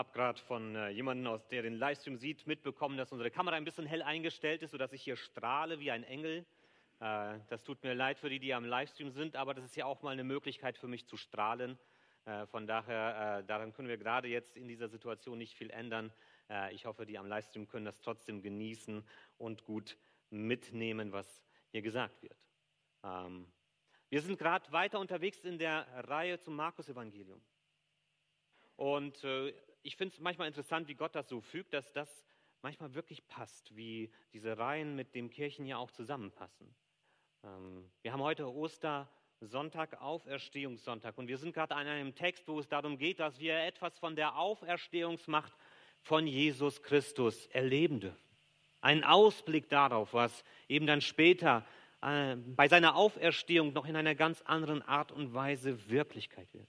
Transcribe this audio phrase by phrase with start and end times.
[0.00, 3.64] habe gerade von äh, jemandem, aus der den Livestream sieht, mitbekommen, dass unsere Kamera ein
[3.64, 6.46] bisschen hell eingestellt ist, sodass ich hier strahle wie ein Engel.
[7.00, 9.84] Äh, das tut mir leid für die, die am Livestream sind, aber das ist ja
[9.84, 11.78] auch mal eine Möglichkeit für mich zu strahlen.
[12.24, 16.10] Äh, von daher, äh, daran können wir gerade jetzt in dieser Situation nicht viel ändern.
[16.48, 19.06] Äh, ich hoffe, die am Livestream können das trotzdem genießen
[19.36, 19.98] und gut
[20.30, 22.38] mitnehmen, was hier gesagt wird.
[23.04, 23.52] Ähm,
[24.08, 27.42] wir sind gerade weiter unterwegs in der Reihe zum Markus-Evangelium.
[28.76, 29.52] Und äh,
[29.82, 32.08] ich finde es manchmal interessant, wie Gott das so fügt, dass das
[32.62, 36.74] manchmal wirklich passt, wie diese Reihen mit dem Kirchen ja auch zusammenpassen.
[37.44, 42.68] Ähm, wir haben heute Ostersonntag, Auferstehungssonntag und wir sind gerade an einem Text, wo es
[42.68, 45.52] darum geht, dass wir etwas von der Auferstehungsmacht
[46.02, 48.30] von Jesus Christus erleben dürfen.
[48.82, 51.66] Ein Ausblick darauf, was eben dann später
[52.02, 56.68] äh, bei seiner Auferstehung noch in einer ganz anderen Art und Weise Wirklichkeit wird.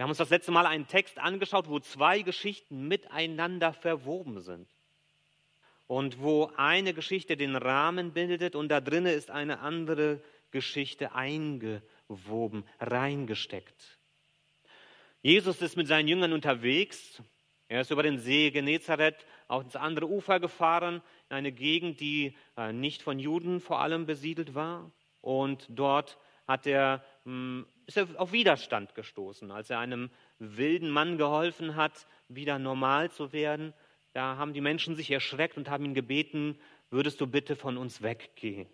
[0.00, 4.66] Wir haben uns das letzte Mal einen Text angeschaut, wo zwei Geschichten miteinander verwoben sind.
[5.88, 12.64] Und wo eine Geschichte den Rahmen bildet und da drinnen ist eine andere Geschichte eingewoben,
[12.78, 13.98] reingesteckt.
[15.20, 17.22] Jesus ist mit seinen Jüngern unterwegs.
[17.68, 22.34] Er ist über den See Genezareth auch ins andere Ufer gefahren, in eine Gegend, die
[22.56, 24.90] äh, nicht von Juden vor allem besiedelt war.
[25.20, 26.16] Und dort
[26.48, 32.06] hat er hm, ist er auf Widerstand gestoßen, als er einem wilden Mann geholfen hat,
[32.28, 33.74] wieder normal zu werden.
[34.12, 36.56] Da haben die Menschen sich erschreckt und haben ihn gebeten,
[36.90, 38.68] würdest du bitte von uns weggehen.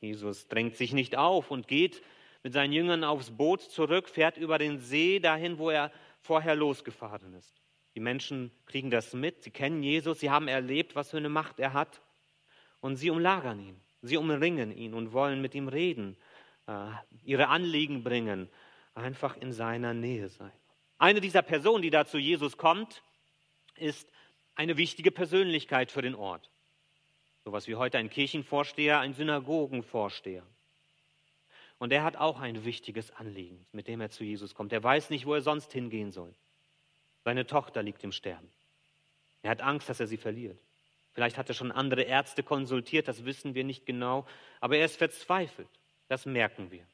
[0.00, 2.02] Jesus drängt sich nicht auf und geht
[2.42, 7.32] mit seinen Jüngern aufs Boot zurück, fährt über den See dahin, wo er vorher losgefahren
[7.32, 7.62] ist.
[7.94, 11.58] Die Menschen kriegen das mit, sie kennen Jesus, sie haben erlebt, was für eine Macht
[11.58, 12.02] er hat.
[12.80, 16.18] Und sie umlagern ihn, sie umringen ihn und wollen mit ihm reden
[17.24, 18.48] ihre Anliegen bringen,
[18.94, 20.52] einfach in seiner Nähe sein.
[20.98, 23.02] Eine dieser Personen, die da zu Jesus kommt,
[23.76, 24.10] ist
[24.54, 26.50] eine wichtige Persönlichkeit für den Ort.
[27.44, 30.42] Sowas wie heute ein Kirchenvorsteher, ein Synagogenvorsteher.
[31.78, 34.72] Und er hat auch ein wichtiges Anliegen, mit dem er zu Jesus kommt.
[34.72, 36.34] Er weiß nicht, wo er sonst hingehen soll.
[37.24, 38.50] Seine Tochter liegt im Sterben.
[39.42, 40.58] Er hat Angst, dass er sie verliert.
[41.12, 44.26] Vielleicht hat er schon andere Ärzte konsultiert, das wissen wir nicht genau,
[44.60, 45.68] aber er ist verzweifelt.
[46.08, 46.86] Das merken wir.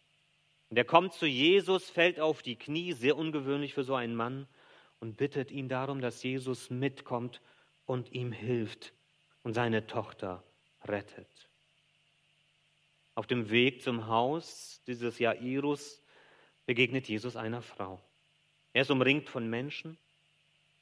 [0.71, 4.47] Und er kommt zu Jesus, fällt auf die Knie, sehr ungewöhnlich für so einen Mann,
[5.01, 7.41] und bittet ihn darum, dass Jesus mitkommt
[7.87, 8.93] und ihm hilft
[9.43, 10.43] und seine Tochter
[10.85, 11.29] rettet.
[13.15, 16.03] Auf dem Weg zum Haus dieses Jairus
[16.67, 18.01] begegnet Jesus einer Frau.
[18.73, 19.99] Er ist umringt von Menschen.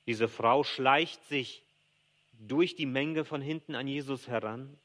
[0.07, 1.63] Diese Frau schleicht sich
[2.33, 4.79] durch die Menge von hinten an Jesus heran.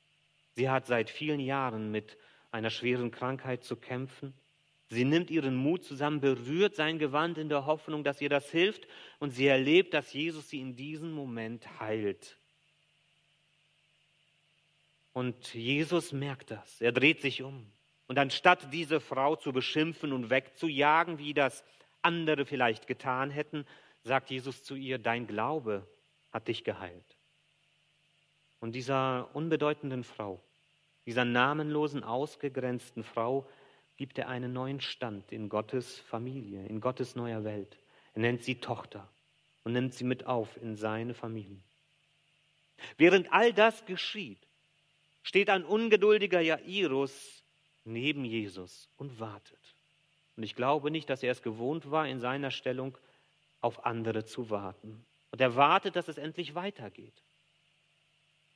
[0.55, 2.17] Sie hat seit vielen Jahren mit
[2.51, 4.33] einer schweren Krankheit zu kämpfen.
[4.89, 8.87] Sie nimmt ihren Mut zusammen, berührt sein Gewand in der Hoffnung, dass ihr das hilft
[9.19, 12.37] und sie erlebt, dass Jesus sie in diesem Moment heilt.
[15.11, 16.79] Und Jesus merkt das.
[16.79, 17.71] Er dreht sich um.
[18.07, 21.65] Und anstatt diese Frau zu beschimpfen und wegzujagen, wie das
[22.01, 23.65] andere vielleicht getan hätten,
[24.03, 25.85] sagt Jesus zu ihr, dein Glaube
[26.31, 27.17] hat dich geheilt.
[28.59, 30.41] Und dieser unbedeutenden Frau
[31.07, 33.49] dieser namenlosen, ausgegrenzten Frau
[33.95, 37.79] gibt er einen neuen Stand in Gottes Familie, in Gottes neuer Welt.
[38.13, 39.09] Er nennt sie Tochter
[39.63, 41.61] und nimmt sie mit auf in seine Familie.
[42.97, 44.45] Während all das geschieht,
[45.23, 47.41] steht ein ungeduldiger Jairus
[47.85, 49.75] neben Jesus und wartet.
[50.35, 52.97] Und ich glaube nicht, dass er es gewohnt war, in seiner Stellung
[53.61, 55.05] auf andere zu warten.
[55.31, 57.23] Und er wartet, dass es endlich weitergeht.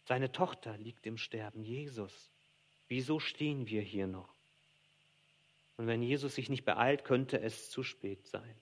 [0.03, 1.63] Seine Tochter liegt im Sterben.
[1.63, 2.31] Jesus,
[2.91, 4.27] Wieso stehen wir hier noch?
[5.77, 8.53] Und wenn Jesus sich nicht beeilt, könnte es zu spät sein.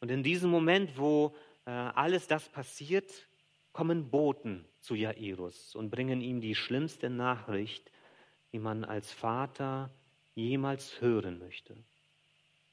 [0.00, 3.12] Und in diesem Moment, wo äh, alles das passiert,
[3.74, 7.92] kommen Boten zu Jairus und bringen ihm die schlimmste Nachricht,
[8.54, 9.90] die man als Vater
[10.34, 11.76] jemals hören möchte.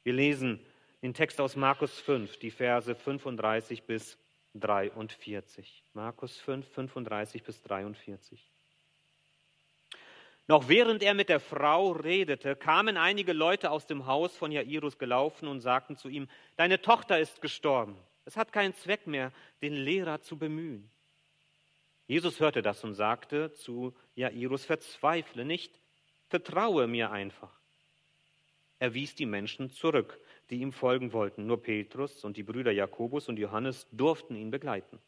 [0.04, 0.66] Wir lesen
[1.02, 4.18] den Text aus Markus 5, die Verse 35 bis
[4.54, 5.84] 43.
[5.94, 8.55] Markus 5, 35 bis 43.
[10.48, 15.00] Noch während er mit der Frau redete, kamen einige Leute aus dem Haus von Jairus
[15.00, 17.98] gelaufen und sagten zu ihm, deine Tochter ist gestorben.
[18.26, 19.32] Es hat keinen Zweck mehr,
[19.62, 20.90] den Lehrer zu bemühen.
[22.08, 25.80] Jesus hörte das und sagte zu Jairus, verzweifle nicht,
[26.28, 27.52] vertraue mir einfach.
[28.78, 30.20] Er wies die Menschen zurück,
[30.52, 31.48] die ihm folgen wollten.
[31.48, 35.00] Nur Petrus und die Brüder Jakobus und Johannes durften ihn begleiten.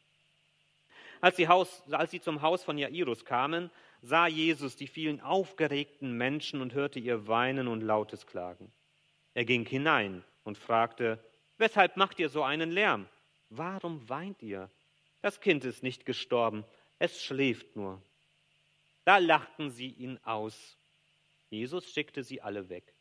[1.20, 3.70] Als sie, Haus, als sie zum Haus von Jairus kamen,
[4.02, 8.72] sah Jesus die vielen aufgeregten Menschen und hörte ihr Weinen und lautes Klagen.
[9.34, 11.18] Er ging hinein und fragte,
[11.58, 13.08] weshalb macht ihr so einen Lärm?
[13.50, 14.70] warum weint ihr?
[15.20, 16.64] Das Kind ist nicht gestorben,
[16.98, 18.02] es schläft nur.
[19.04, 20.76] Da lachten sie ihn aus.
[21.50, 22.92] Jesus schickte sie alle weg.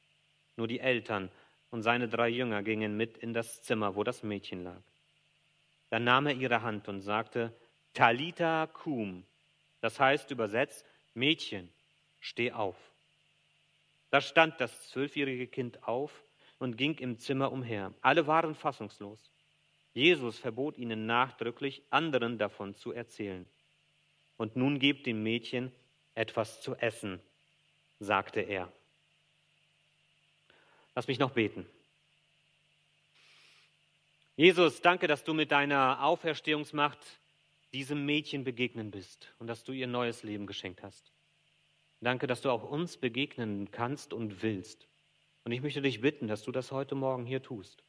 [0.55, 1.29] Nur die Eltern
[1.69, 4.81] und seine drei Jünger gingen mit in das Zimmer, wo das Mädchen lag.
[5.89, 7.53] Dann nahm er ihre Hand und sagte,
[7.97, 9.25] Talita kum,
[9.81, 10.85] das heißt übersetzt,
[11.15, 11.67] Mädchen,
[12.19, 12.75] steh auf.
[14.11, 16.11] Da stand das zwölfjährige Kind auf
[16.59, 17.91] und ging im Zimmer umher.
[18.01, 19.31] Alle waren fassungslos.
[19.95, 23.47] Jesus verbot ihnen nachdrücklich, anderen davon zu erzählen.
[24.37, 25.71] Und nun gebt dem Mädchen
[26.13, 27.19] etwas zu essen,
[27.99, 28.71] sagte er.
[30.93, 31.65] Lass mich noch beten.
[34.35, 36.99] Jesus, danke, dass du mit deiner Auferstehungsmacht
[37.73, 41.11] diesem Mädchen begegnen bist und dass du ihr neues Leben geschenkt hast.
[41.99, 44.87] Danke, dass du auch uns begegnen kannst und willst.
[45.43, 47.83] Und ich möchte dich bitten, dass du das heute Morgen hier tust,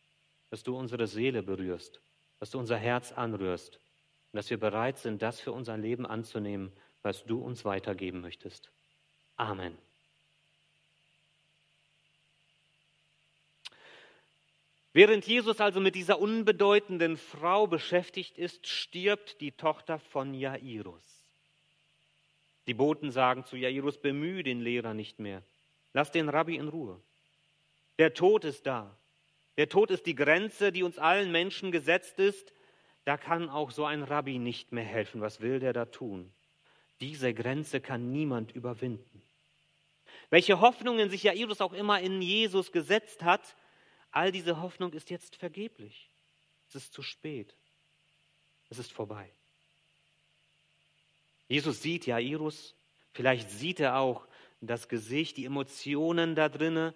[0.51, 2.01] dass du unsere Seele berührst,
[2.39, 3.81] dass du unser Herz anrührst
[4.33, 6.73] und dass wir bereit sind, das für unser Leben anzunehmen,
[7.03, 8.71] was du uns weitergeben möchtest.
[9.37, 9.77] Amen.
[14.99, 21.05] Während Jesus also mit dieser unbedeutenden Frau beschäftigt ist, stirbt die Tochter von Jairus.
[22.67, 25.45] Die Boten sagen zu Jairus, bemühe den Lehrer nicht mehr.
[25.93, 27.01] Lass den Rabbi in Ruhe.
[28.01, 28.93] Der Tod ist da.
[29.57, 32.53] Der Tod ist die Grenze, die uns allen Menschen gesetzt ist.
[33.05, 35.21] Da kann auch so ein Rabbi nicht mehr helfen.
[35.21, 36.29] Was will der da tun?
[37.01, 39.23] Diese Grenze kann niemand überwinden.
[40.29, 43.55] Welche Hoffnungen sich Jairus auch immer in Jesus gesetzt hat,
[44.11, 46.11] all diese Hoffnung ist jetzt vergeblich.
[46.69, 47.55] Es ist zu spät.
[48.71, 49.31] Es ist vorbei.
[51.49, 52.75] Jesus sieht Jairus,
[53.13, 54.27] vielleicht sieht er auch
[54.61, 56.93] das Gesicht, die Emotionen da drinnen,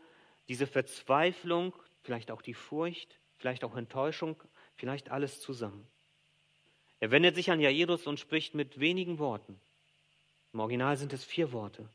[0.48, 4.36] diese Verzweiflung, vielleicht auch die Furcht, vielleicht auch Enttäuschung,
[4.76, 5.86] vielleicht alles zusammen.
[7.00, 9.58] Er wendet sich an Jairus und spricht mit wenigen Worten.
[10.52, 11.88] Im Original sind es vier Worte.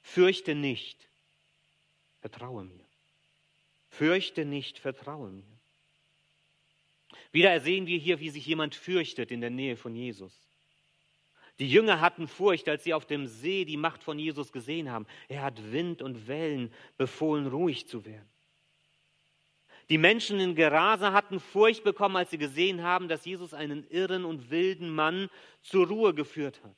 [0.00, 1.08] Fürchte nicht,
[2.20, 2.87] vertraue mir.
[3.98, 5.58] Fürchte nicht, vertraue mir.
[7.32, 10.32] Wieder sehen wir hier, wie sich jemand fürchtet in der Nähe von Jesus.
[11.58, 15.06] Die Jünger hatten Furcht, als sie auf dem See die Macht von Jesus gesehen haben.
[15.28, 18.30] Er hat Wind und Wellen befohlen, ruhig zu werden.
[19.88, 24.24] Die Menschen in Gerasa hatten Furcht bekommen, als sie gesehen haben, dass Jesus einen irren
[24.24, 25.28] und wilden Mann
[25.62, 26.76] zur Ruhe geführt hat.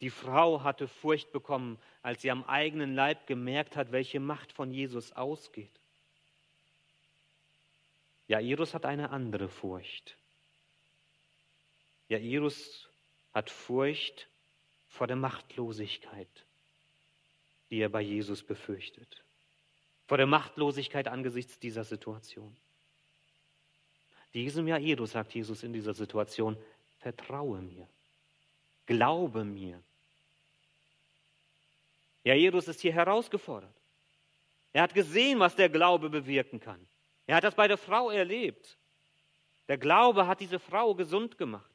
[0.00, 4.70] Die Frau hatte Furcht bekommen, als sie am eigenen Leib gemerkt hat, welche Macht von
[4.70, 5.70] Jesus ausgeht.
[8.28, 10.16] Jairus hat eine andere Furcht.
[12.08, 12.88] Jairus
[13.32, 14.28] hat Furcht
[14.88, 16.28] vor der Machtlosigkeit,
[17.70, 19.22] die er bei Jesus befürchtet.
[20.06, 22.56] Vor der Machtlosigkeit angesichts dieser Situation.
[24.34, 26.56] Diesem Jairus sagt Jesus in dieser Situation,
[27.00, 27.88] vertraue mir,
[28.86, 29.82] glaube mir.
[32.24, 33.74] Jairus ist hier herausgefordert.
[34.72, 36.86] Er hat gesehen, was der Glaube bewirken kann.
[37.26, 38.78] Er hat das bei der Frau erlebt.
[39.68, 41.70] Der Glaube hat diese Frau gesund gemacht.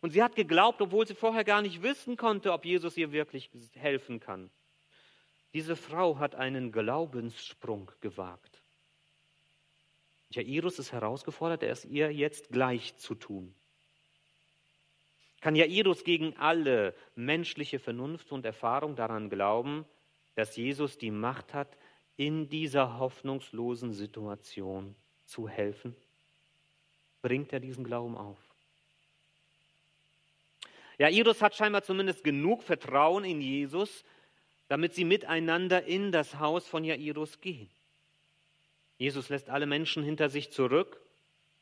[0.00, 3.50] Und sie hat geglaubt, obwohl sie vorher gar nicht wissen konnte, ob Jesus ihr wirklich
[3.74, 4.50] helfen kann.
[5.52, 8.62] Diese Frau hat einen Glaubenssprung gewagt.
[10.30, 13.54] Jairus ist herausgefordert, es ihr jetzt gleich zu tun.
[15.46, 19.84] Kann Jairus gegen alle menschliche Vernunft und Erfahrung daran glauben,
[20.34, 21.68] dass Jesus die Macht hat,
[22.16, 25.94] in dieser hoffnungslosen Situation zu helfen?
[27.22, 28.36] Bringt er diesen Glauben auf?
[30.98, 34.02] Jairus hat scheinbar zumindest genug Vertrauen in Jesus,
[34.66, 37.70] damit sie miteinander in das Haus von Jairus gehen.
[38.98, 41.00] Jesus lässt alle Menschen hinter sich zurück,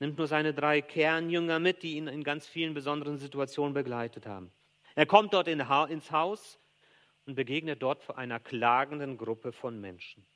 [0.05, 4.53] nimmt nur seine drei Kernjünger mit, die ihn in ganz vielen besonderen Situationen begleitet haben.
[4.95, 6.59] Er kommt dort ins Haus
[7.25, 10.27] und begegnet dort einer klagenden Gruppe von Menschen.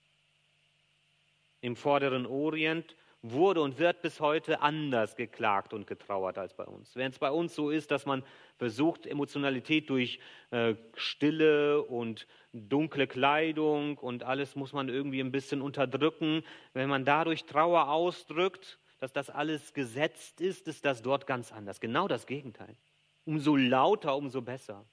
[1.61, 6.97] Im vorderen Orient wurde und wird bis heute anders geklagt und getrauert als bei uns.
[6.97, 8.23] Während es bei uns so ist, dass man
[8.57, 10.19] versucht, Emotionalität durch
[10.51, 16.43] äh, Stille und dunkle Kleidung und alles muss man irgendwie ein bisschen unterdrücken.
[16.73, 21.81] Wenn man dadurch Trauer ausdrückt, dass das alles gesetzt ist, ist das dort ganz anders.
[21.81, 22.76] Genau das Gegenteil.
[23.25, 24.85] Umso lauter, umso besser.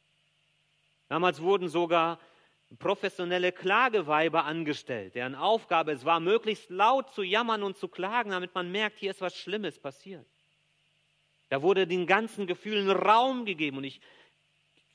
[1.08, 2.20] Damals wurden sogar
[2.80, 8.54] professionelle Klageweiber angestellt, deren Aufgabe es war, möglichst laut zu jammern und zu klagen, damit
[8.56, 10.26] man merkt, hier ist was Schlimmes passiert.
[11.50, 14.02] Da wurde den ganzen Gefühlen Raum gegeben und ich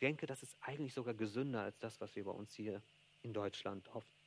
[0.01, 2.83] denke, das ist eigentlich sogar gesünder als das, was wir bei uns hier
[3.23, 4.20] in Deutschland oft.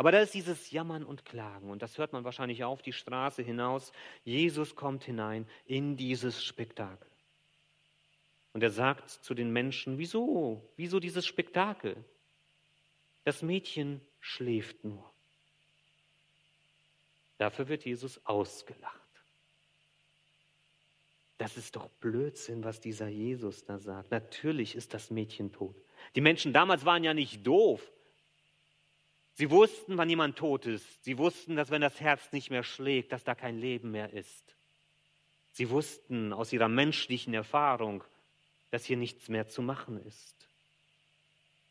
[0.00, 3.42] Aber da ist dieses Jammern und Klagen und das hört man wahrscheinlich auf die Straße
[3.42, 3.92] hinaus.
[4.24, 7.06] Jesus kommt hinein in dieses Spektakel.
[8.54, 10.66] Und er sagt zu den Menschen, wieso?
[10.78, 12.02] Wieso dieses Spektakel?
[13.24, 15.04] Das Mädchen schläft nur.
[17.36, 18.94] Dafür wird Jesus ausgelacht.
[21.36, 24.10] Das ist doch Blödsinn, was dieser Jesus da sagt.
[24.12, 25.76] Natürlich ist das Mädchen tot.
[26.14, 27.86] Die Menschen damals waren ja nicht doof.
[29.40, 31.02] Sie wussten, wann jemand tot ist.
[31.02, 34.54] Sie wussten, dass wenn das Herz nicht mehr schlägt, dass da kein Leben mehr ist.
[35.52, 38.04] Sie wussten aus ihrer menschlichen Erfahrung,
[38.70, 40.46] dass hier nichts mehr zu machen ist.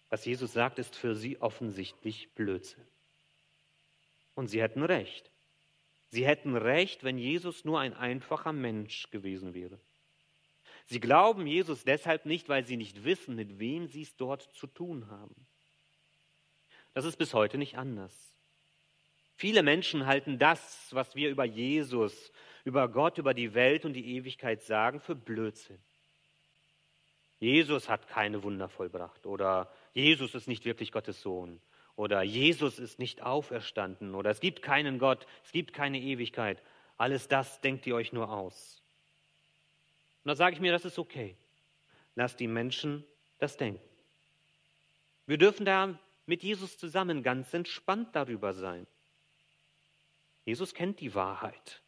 [0.09, 2.87] Was Jesus sagt, ist für sie offensichtlich Blödsinn.
[4.33, 5.29] Und sie hätten recht.
[6.07, 9.79] Sie hätten recht, wenn Jesus nur ein einfacher Mensch gewesen wäre.
[10.87, 14.65] Sie glauben Jesus deshalb nicht, weil sie nicht wissen, mit wem sie es dort zu
[14.65, 15.45] tun haben.
[16.93, 18.13] Das ist bis heute nicht anders.
[19.35, 22.31] Viele Menschen halten das, was wir über Jesus,
[22.65, 25.79] über Gott, über die Welt und die Ewigkeit sagen, für Blödsinn.
[27.39, 31.61] Jesus hat keine Wunder vollbracht oder Jesus ist nicht wirklich Gottes Sohn
[31.95, 36.61] oder Jesus ist nicht auferstanden oder es gibt keinen Gott, es gibt keine Ewigkeit.
[36.97, 38.81] Alles das denkt ihr euch nur aus.
[40.25, 41.37] Und da sage ich mir, das ist okay.
[42.15, 43.05] Lasst die Menschen
[43.37, 43.81] das denken.
[45.25, 45.97] Wir dürfen da
[46.29, 48.85] mit Jesus zusammen ganz entspannt darüber sein.
[50.45, 51.81] Jesus kennt die Wahrheit.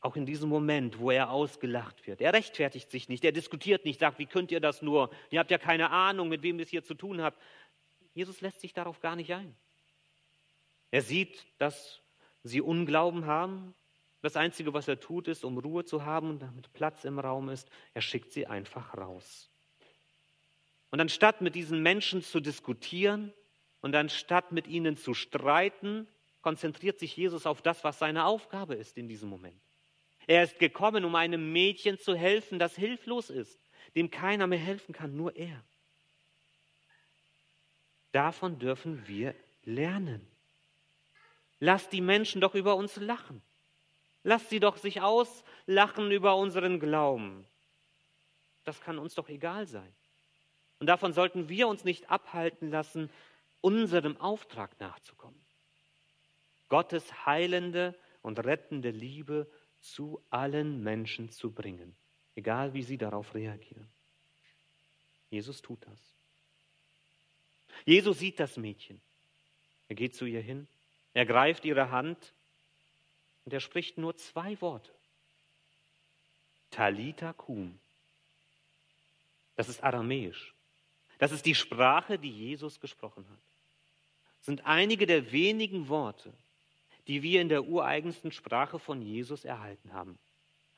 [0.00, 2.22] Auch in diesem Moment, wo er ausgelacht wird.
[2.22, 5.10] Er rechtfertigt sich nicht, er diskutiert nicht, sagt, wie könnt ihr das nur?
[5.30, 7.38] Ihr habt ja keine Ahnung, mit wem ihr es hier zu tun habt.
[8.14, 9.54] Jesus lässt sich darauf gar nicht ein.
[10.90, 12.00] Er sieht, dass
[12.42, 13.74] sie Unglauben haben.
[14.22, 17.50] Das Einzige, was er tut, ist, um Ruhe zu haben und damit Platz im Raum
[17.50, 19.50] ist, er schickt sie einfach raus.
[20.90, 23.32] Und anstatt mit diesen Menschen zu diskutieren
[23.80, 26.06] und anstatt mit ihnen zu streiten,
[26.42, 29.60] konzentriert sich Jesus auf das, was seine Aufgabe ist in diesem Moment.
[30.26, 33.58] Er ist gekommen, um einem Mädchen zu helfen, das hilflos ist,
[33.94, 35.62] dem keiner mehr helfen kann, nur er.
[38.12, 40.26] Davon dürfen wir lernen.
[41.58, 43.42] Lass die Menschen doch über uns lachen.
[44.22, 47.46] Lass sie doch sich auslachen über unseren Glauben.
[48.64, 49.92] Das kann uns doch egal sein.
[50.78, 53.10] Und davon sollten wir uns nicht abhalten lassen,
[53.60, 55.40] unserem Auftrag nachzukommen.
[56.68, 59.46] Gottes heilende und rettende Liebe
[59.80, 61.96] zu allen Menschen zu bringen,
[62.34, 63.88] egal wie sie darauf reagieren.
[65.30, 66.16] Jesus tut das.
[67.84, 69.00] Jesus sieht das Mädchen.
[69.88, 70.66] Er geht zu ihr hin,
[71.14, 72.32] er greift ihre Hand
[73.44, 74.92] und er spricht nur zwei Worte.
[76.70, 77.78] Talita kum.
[79.54, 80.55] Das ist aramäisch.
[81.18, 83.38] Das ist die Sprache, die Jesus gesprochen hat.
[84.38, 86.32] Das sind einige der wenigen Worte,
[87.06, 90.18] die wir in der ureigensten Sprache von Jesus erhalten haben.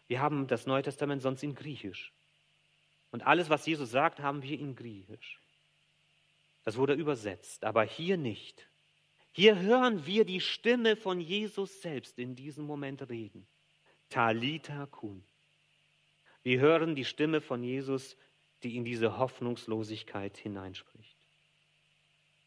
[0.07, 2.13] Wir haben das Neue Testament sonst in Griechisch.
[3.11, 5.39] Und alles, was Jesus sagt, haben wir in Griechisch.
[6.65, 8.69] Das wurde übersetzt, aber hier nicht.
[9.33, 13.47] Hier hören wir die Stimme von Jesus selbst in diesem Moment reden.
[14.11, 15.23] Talita kun.
[16.43, 18.17] Wir hören die Stimme von Jesus,
[18.63, 21.17] die in diese Hoffnungslosigkeit hineinspricht.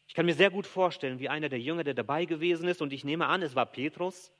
[0.06, 2.92] Ich kann mir sehr gut vorstellen, wie einer der Jünger, der dabei gewesen ist, und
[2.92, 4.32] ich nehme an, es war Petrus,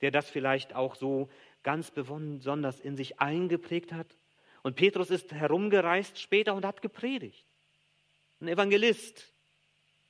[0.00, 1.28] der das vielleicht auch so
[1.62, 4.16] ganz besonders in sich eingeprägt hat.
[4.62, 7.44] Und Petrus ist herumgereist später und hat gepredigt
[8.40, 9.32] ein Evangelist.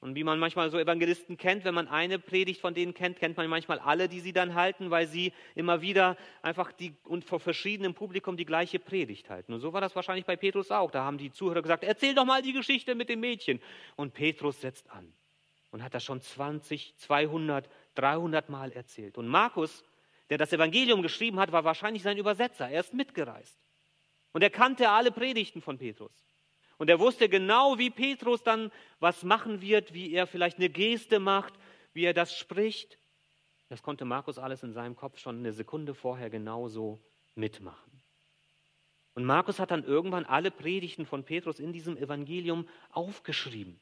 [0.00, 3.36] Und wie man manchmal so Evangelisten kennt, wenn man eine Predigt von denen kennt, kennt
[3.36, 7.38] man manchmal alle, die sie dann halten, weil sie immer wieder einfach die und vor
[7.38, 9.52] verschiedenem Publikum die gleiche Predigt halten.
[9.52, 10.90] Und so war das wahrscheinlich bei Petrus auch.
[10.90, 13.60] Da haben die Zuhörer gesagt, erzähl doch mal die Geschichte mit dem Mädchen.
[13.96, 15.12] Und Petrus setzt an
[15.70, 19.18] und hat das schon 20, 200, 300 Mal erzählt.
[19.18, 19.84] Und Markus,
[20.30, 22.70] der das Evangelium geschrieben hat, war wahrscheinlich sein Übersetzer.
[22.70, 23.58] Er ist mitgereist.
[24.32, 26.29] Und er kannte alle Predigten von Petrus.
[26.80, 31.18] Und er wusste genau, wie Petrus dann was machen wird, wie er vielleicht eine Geste
[31.18, 31.52] macht,
[31.92, 32.96] wie er das spricht.
[33.68, 36.98] Das konnte Markus alles in seinem Kopf schon eine Sekunde vorher genauso
[37.34, 38.00] mitmachen.
[39.12, 43.78] Und Markus hat dann irgendwann alle Predigten von Petrus in diesem Evangelium aufgeschrieben.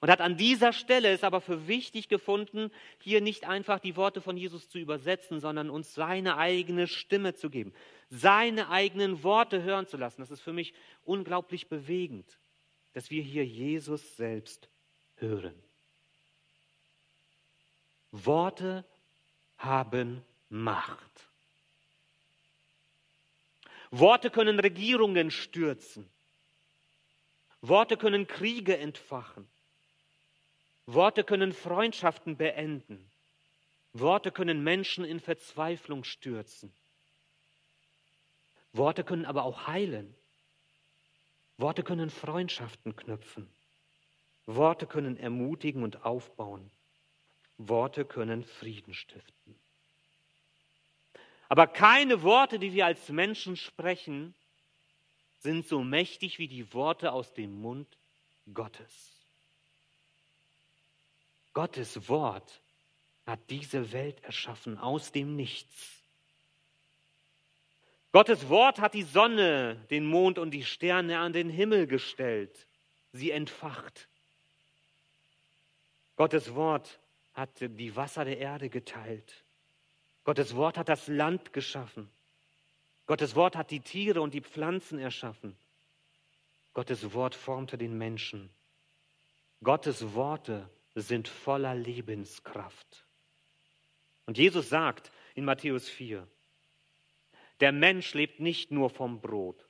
[0.00, 4.20] Und hat an dieser Stelle es aber für wichtig gefunden, hier nicht einfach die Worte
[4.20, 7.72] von Jesus zu übersetzen, sondern uns seine eigene Stimme zu geben,
[8.08, 10.20] seine eigenen Worte hören zu lassen.
[10.20, 10.72] Das ist für mich
[11.04, 12.38] unglaublich bewegend,
[12.92, 14.68] dass wir hier Jesus selbst
[15.16, 15.54] hören.
[18.12, 18.84] Worte
[19.58, 21.28] haben Macht.
[23.90, 26.08] Worte können Regierungen stürzen.
[27.60, 29.48] Worte können Kriege entfachen.
[30.90, 33.10] Worte können Freundschaften beenden.
[33.92, 36.72] Worte können Menschen in Verzweiflung stürzen.
[38.72, 40.14] Worte können aber auch heilen.
[41.58, 43.46] Worte können Freundschaften knüpfen.
[44.46, 46.70] Worte können ermutigen und aufbauen.
[47.58, 49.60] Worte können Frieden stiften.
[51.50, 54.34] Aber keine Worte, die wir als Menschen sprechen,
[55.40, 57.98] sind so mächtig wie die Worte aus dem Mund
[58.54, 59.17] Gottes.
[61.58, 62.60] Gottes Wort
[63.26, 66.04] hat diese Welt erschaffen aus dem Nichts.
[68.12, 72.68] Gottes Wort hat die Sonne, den Mond und die Sterne an den Himmel gestellt,
[73.12, 74.06] sie entfacht.
[76.14, 77.00] Gottes Wort
[77.34, 79.42] hat die Wasser der Erde geteilt.
[80.22, 82.08] Gottes Wort hat das Land geschaffen.
[83.06, 85.56] Gottes Wort hat die Tiere und die Pflanzen erschaffen.
[86.72, 88.48] Gottes Wort formte den Menschen.
[89.60, 90.70] Gottes Worte
[91.02, 93.06] sind voller Lebenskraft.
[94.26, 96.26] Und Jesus sagt in Matthäus 4,
[97.60, 99.66] der Mensch lebt nicht nur vom Brot,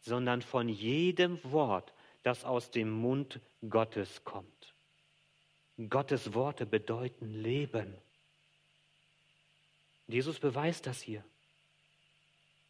[0.00, 4.74] sondern von jedem Wort, das aus dem Mund Gottes kommt.
[5.88, 7.96] Gottes Worte bedeuten Leben.
[10.08, 11.24] Jesus beweist das hier.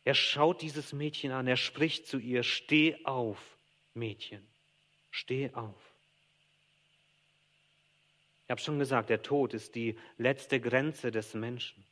[0.04, 3.38] Er schaut dieses Mädchen an, er spricht zu ihr, steh auf,
[3.94, 4.46] Mädchen,
[5.10, 5.95] steh auf.
[8.46, 11.84] Ich habe schon gesagt, der Tod ist die letzte Grenze des Menschen.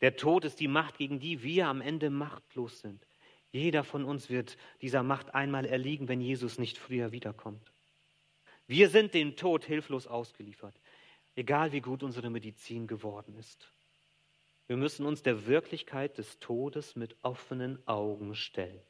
[0.00, 3.04] Der Tod ist die Macht, gegen die wir am Ende machtlos sind.
[3.50, 7.72] Jeder von uns wird dieser Macht einmal erliegen, wenn Jesus nicht früher wiederkommt.
[8.68, 10.74] Wir sind dem Tod hilflos ausgeliefert,
[11.34, 13.68] egal wie gut unsere Medizin geworden ist.
[14.68, 18.80] Wir müssen uns der Wirklichkeit des Todes mit offenen Augen stellen.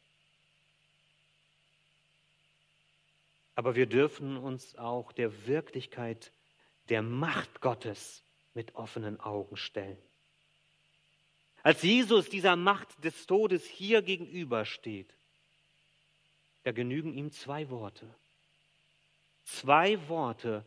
[3.55, 6.33] Aber wir dürfen uns auch der Wirklichkeit
[6.89, 8.23] der Macht Gottes
[8.55, 9.99] mit offenen Augen stellen.
[11.63, 15.15] Als Jesus dieser Macht des Todes hier gegenübersteht,
[16.65, 18.13] da genügen ihm zwei Worte.
[19.45, 20.65] Zwei Worte,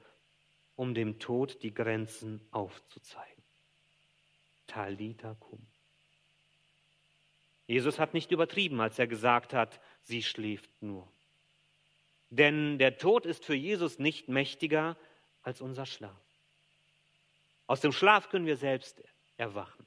[0.75, 3.43] um dem Tod die Grenzen aufzuzeigen.
[4.67, 5.59] Talita cum.
[7.67, 11.07] Jesus hat nicht übertrieben, als er gesagt hat, sie schläft nur.
[12.29, 14.97] Denn der Tod ist für Jesus nicht mächtiger
[15.45, 16.11] als unser Schlaf.
[17.67, 19.01] Aus dem Schlaf können wir selbst
[19.37, 19.85] erwachen,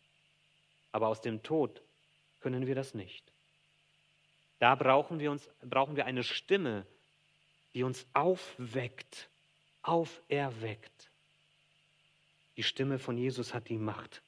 [0.92, 1.82] aber aus dem Tod
[2.40, 3.32] können wir das nicht.
[4.60, 6.86] Da brauchen wir, uns, brauchen wir eine Stimme,
[7.74, 9.28] die uns aufweckt,
[9.82, 11.10] auferweckt.
[12.56, 14.22] Die Stimme von Jesus hat die Macht,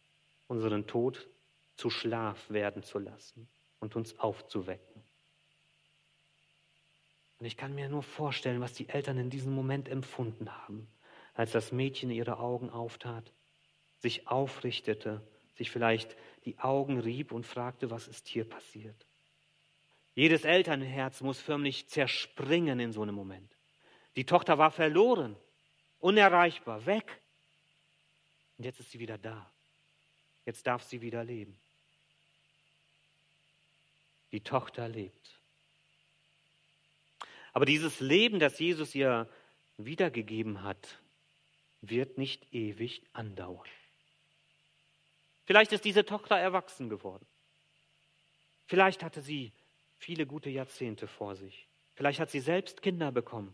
[0.47, 1.29] unseren Tod
[1.77, 3.49] zu Schlaf werden zu lassen
[3.81, 5.03] und uns aufzuwecken.
[7.39, 10.87] Und ich kann mir nur vorstellen, was die Eltern in diesem Moment empfunden haben
[11.35, 13.33] als das Mädchen ihre Augen auftat,
[13.99, 15.21] sich aufrichtete,
[15.57, 19.07] sich vielleicht die Augen rieb und fragte, was ist hier passiert.
[20.15, 23.51] Jedes Elternherz muss förmlich zerspringen in so einem Moment.
[24.17, 25.37] Die Tochter war verloren,
[25.99, 27.21] unerreichbar, weg.
[28.59, 29.51] Und jetzt ist sie wieder da.
[30.45, 31.59] Jetzt darf sie wieder leben.
[34.33, 35.41] Die Tochter lebt.
[37.53, 39.29] Aber dieses Leben, das Jesus ihr
[39.77, 41.00] wiedergegeben hat,
[41.83, 43.69] wird nicht ewig andauern.
[45.47, 47.27] Vielleicht ist diese Tochter erwachsen geworden.
[48.67, 49.53] Vielleicht hatte sie
[49.99, 51.67] viele gute Jahrzehnte vor sich.
[51.95, 53.53] Vielleicht hat sie selbst Kinder bekommen.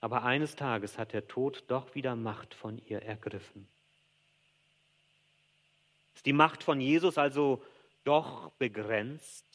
[0.00, 3.66] Aber eines Tages hat der Tod doch wieder Macht von ihr ergriffen.
[6.14, 7.62] Ist die Macht von Jesus also
[8.04, 9.46] doch begrenzt?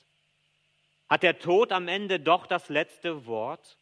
[1.08, 3.78] Hat der Tod am Ende doch das letzte Wort?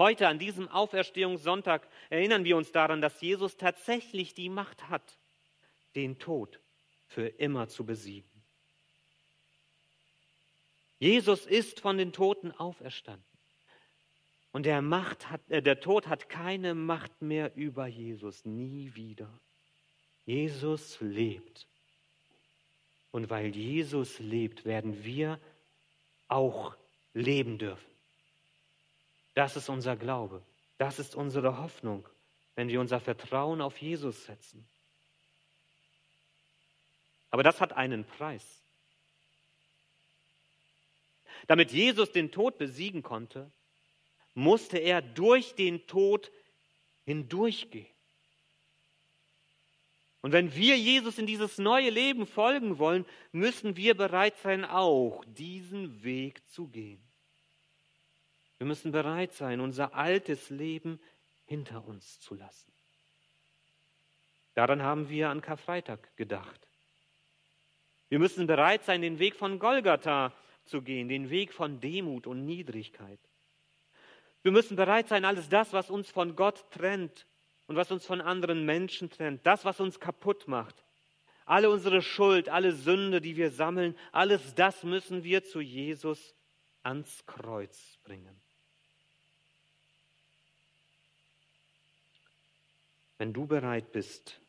[0.00, 5.02] Heute an diesem Auferstehungssonntag erinnern wir uns daran, dass Jesus tatsächlich die Macht hat,
[5.94, 6.58] den Tod
[7.06, 8.30] für immer zu besiegen.
[11.00, 13.22] Jesus ist von den Toten auferstanden.
[14.52, 19.28] Und der, Macht hat, äh, der Tod hat keine Macht mehr über Jesus, nie wieder.
[20.24, 21.66] Jesus lebt.
[23.10, 25.38] Und weil Jesus lebt, werden wir
[26.26, 26.74] auch
[27.12, 27.89] leben dürfen.
[29.40, 30.42] Das ist unser Glaube.
[30.76, 32.06] Das ist unsere Hoffnung,
[32.56, 34.68] wenn wir unser Vertrauen auf Jesus setzen.
[37.30, 38.44] Aber das hat einen Preis.
[41.46, 43.50] Damit Jesus den Tod besiegen konnte,
[44.34, 46.30] musste er durch den Tod
[47.06, 47.86] hindurchgehen.
[50.20, 55.24] Und wenn wir Jesus in dieses neue Leben folgen wollen, müssen wir bereit sein, auch
[55.24, 57.09] diesen Weg zu gehen.
[58.60, 61.00] Wir müssen bereit sein, unser altes Leben
[61.46, 62.70] hinter uns zu lassen.
[64.52, 66.68] Daran haben wir an Karfreitag gedacht.
[68.10, 70.34] Wir müssen bereit sein, den Weg von Golgatha
[70.66, 73.18] zu gehen, den Weg von Demut und Niedrigkeit.
[74.42, 77.26] Wir müssen bereit sein, alles das, was uns von Gott trennt
[77.66, 80.84] und was uns von anderen Menschen trennt, das, was uns kaputt macht,
[81.46, 86.34] alle unsere Schuld, alle Sünde, die wir sammeln, alles das müssen wir zu Jesus
[86.82, 88.38] ans Kreuz bringen.
[93.20, 94.40] Wenn du bereit bist,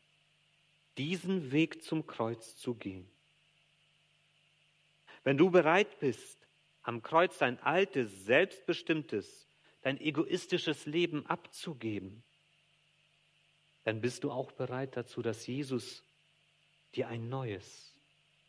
[0.96, 3.06] diesen Weg zum Kreuz zu gehen,
[5.24, 6.38] wenn du bereit bist,
[6.80, 9.46] am Kreuz dein altes, selbstbestimmtes,
[9.82, 12.22] dein egoistisches Leben abzugeben,
[13.84, 16.02] dann bist du auch bereit dazu, dass Jesus
[16.94, 17.94] dir ein neues,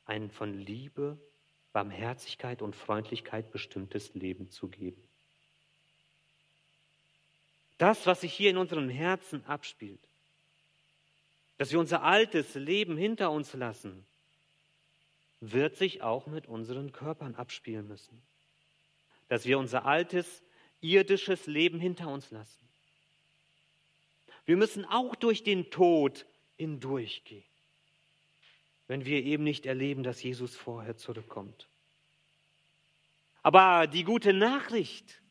[0.05, 1.17] ein von Liebe,
[1.73, 5.03] Barmherzigkeit und Freundlichkeit bestimmtes Leben zu geben.
[7.77, 9.99] Das, was sich hier in unserem Herzen abspielt,
[11.63, 14.05] dass wir unser altes Leben hinter uns lassen,
[15.39, 18.21] wird sich auch mit unseren Körpern abspielen müssen.
[19.29, 20.43] Dass wir unser altes
[20.81, 22.67] irdisches Leben hinter uns lassen.
[24.43, 26.25] Wir müssen auch durch den Tod
[26.57, 27.45] hindurchgehen,
[28.87, 31.69] wenn wir eben nicht erleben, dass Jesus vorher zurückkommt.
[33.41, 35.21] Aber die gute Nachricht,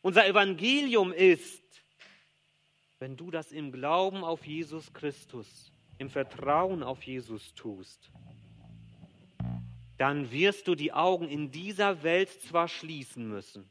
[0.00, 1.61] unser Evangelium ist,
[3.02, 8.12] wenn du das im Glauben auf Jesus Christus, im Vertrauen auf Jesus tust,
[9.96, 13.68] dann wirst du die Augen in dieser Welt zwar schließen müssen,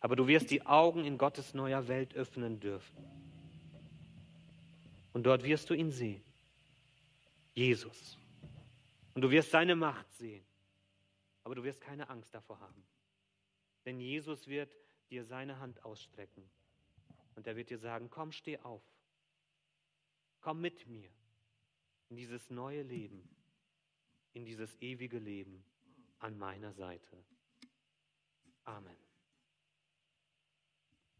[0.00, 2.96] aber du wirst die Augen in Gottes neuer Welt öffnen dürfen.
[5.12, 6.22] Und dort wirst du ihn sehen,
[7.52, 8.16] Jesus.
[9.12, 10.46] Und du wirst seine Macht sehen,
[11.44, 12.82] aber du wirst keine Angst davor haben.
[13.84, 14.74] Denn Jesus wird
[15.10, 16.48] dir seine Hand ausstrecken
[17.34, 18.82] und er wird dir sagen, komm, steh auf.
[20.40, 21.10] Komm mit mir
[22.08, 23.28] in dieses neue Leben,
[24.32, 25.64] in dieses ewige Leben
[26.18, 27.24] an meiner Seite.
[28.64, 29.11] Amen.